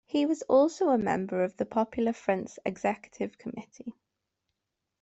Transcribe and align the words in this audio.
He 0.07 0.25
was 0.25 0.41
also 0.49 0.89
a 0.89 0.97
member 0.97 1.43
of 1.43 1.57
the 1.57 1.65
Popular 1.67 2.11
Front's 2.11 2.57
executive 2.65 3.37
committee. 3.37 3.93